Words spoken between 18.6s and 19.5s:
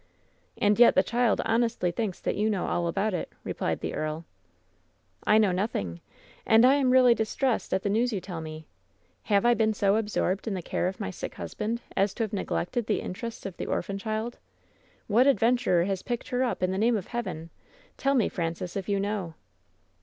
if you know."